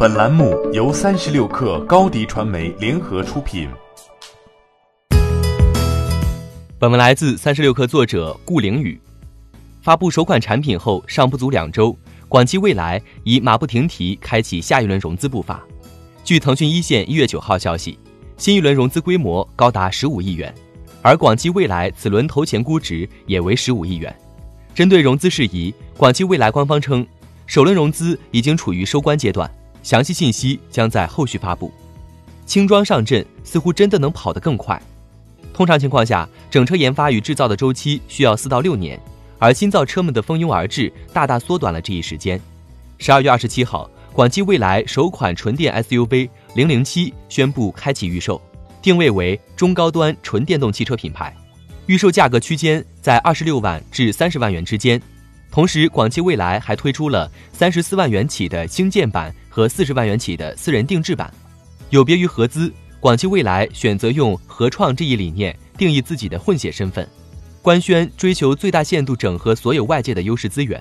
[0.00, 3.68] 本栏目由三十六氪高低传媒联合出品。
[6.78, 9.00] 本文来自三十六氪作者顾凌宇。
[9.82, 11.98] 发布首款产品后尚不足两周，
[12.28, 15.60] 广汽未来已马不停蹄开启下一轮融资步伐。
[16.22, 17.98] 据腾讯一线一月九号消息，
[18.36, 20.54] 新一轮融资规模高达十五亿元，
[21.02, 24.16] 而广汽未来此轮投前估值也为十五亿元。
[24.76, 27.04] 针对融资事宜，广汽未来官方称，
[27.46, 29.50] 首轮融资已经处于收官阶段，
[29.82, 31.72] 详细信息将在后续发布。
[32.46, 34.80] 轻装上阵似乎真的能跑得更快。
[35.52, 38.98] 通常情况下，整车研发与制造的周期需要四到六年，
[39.38, 42.40] 而新造车们的蜂拥而至，大大缩短了这一时间。
[42.98, 48.40] 十二月二十七号，广汽未来首款纯电 SUV 零零七宣布开启预售，
[48.80, 51.36] 定位为中高端纯电动汽车品牌。
[51.86, 55.00] 预售价格区间在二十六万至三十万元之间，
[55.50, 61.28] 同时广汽未来还推出了三十四万元起的星舰版和四十万元起的私人定制版。
[61.90, 67.04] 有别于合资，广汽未来选择用合创这一理念定义自己的混血身份，
[67.60, 70.80] 官宣追求最大限度整合所有外界的优势资源，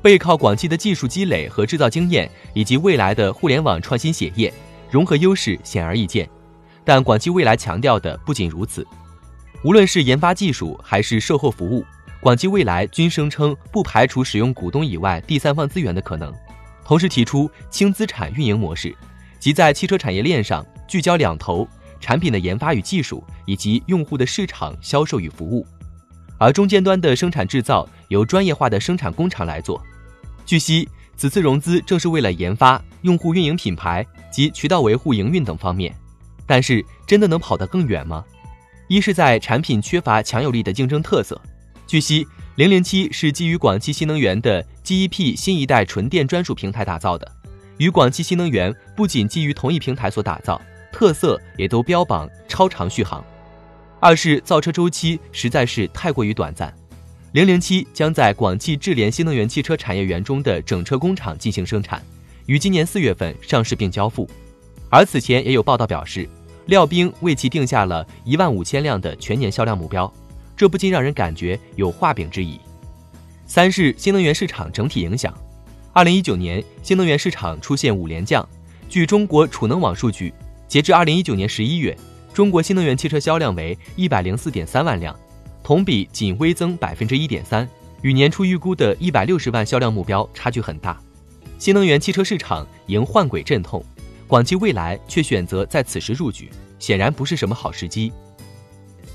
[0.00, 4.54] 背靠广汽的技术积累和制造经验，以及未来的互联网创新血液，
[4.88, 6.28] 融合优势显而易见。
[6.84, 8.86] 但广汽未来强调的不仅如此。
[9.64, 11.84] 无论是研发技术还是售后服务，
[12.20, 16.32] 广汽未来均声称不排除使用股东以外第三方资源的可能，
[16.84, 18.94] 同时提出轻资产运营模式，
[19.38, 21.66] 即在汽车产业链上聚焦两头：
[22.00, 25.66] 产品的研发与技术，以及用户的市场销售与服务，
[26.38, 29.80] 而中间端的生产制造由专业化的生产工厂来做。
[30.44, 35.94] 据悉，此次融资正是为了研发、用户运营品牌及渠道维护营运等方面，
[36.46, 38.24] 但是真的能跑得更远吗？
[38.88, 41.40] 一是在产品缺乏强有力的竞争特色。
[41.86, 47.26] 据悉，零零七是基于广汽新能源的 GEP 新一代纯电专属平台打造的，
[47.78, 50.60] 与广汽新能源不仅基于同一平台所打造，
[50.92, 53.24] 特色也都标榜超长续航。
[54.00, 56.70] 二是造车周期实在是太过于短暂。
[57.32, 62.04] 零零七将在广汽智联新能源汽车产业园中的整车工厂进行生产，
[62.44, 64.28] 于今年四月份上市并交付。
[64.90, 66.28] 而此前也有报道表示。
[66.66, 70.10] 廖冰为其定下了一万五千辆的全年销量目标，
[70.62, 72.60] 这不禁让人感觉有画饼之意。
[73.46, 75.36] 三是新能源市场整体影响，
[75.92, 78.48] 二零一九年新能源市场出现五连降。
[78.88, 80.32] 据中国储能网数据，
[80.68, 81.98] 截至二零一九年十一月，
[82.32, 85.18] 中国新能源汽车销量为一百零四点三万辆，
[85.64, 87.68] 同比仅微增百分之一点三，
[88.02, 90.96] 与年初预估的一百六十万销量目标差距很大。
[91.58, 93.84] 新能源汽车市场迎换轨阵痛。
[94.28, 98.12] 广汽未来却选择在此时入局，显然不是什么好时机。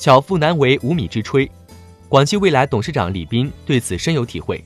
[0.00, 1.46] 巧妇难为无米之炊，
[2.08, 4.64] 广汽未来董事长李斌对此深有体会。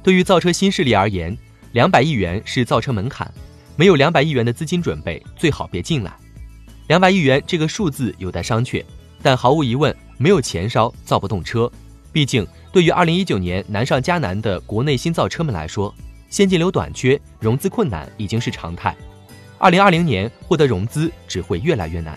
[0.00, 1.36] 对于造车新势力而言，
[1.72, 3.28] 两百亿元是造车门槛，
[3.74, 6.12] 没有两百亿元的资金准备，最好别进来。
[6.86, 8.84] 两百亿元这个数字有待商榷，
[9.20, 11.68] 但毫无疑问，没有钱烧造不动车。
[12.12, 15.92] 毕竟，对于二零一九年难上加难的国内新造车们来说，
[16.30, 18.94] 现金流短缺、融资困难已经是常态。
[19.58, 22.16] 二零二零年获得融资只会越来越难。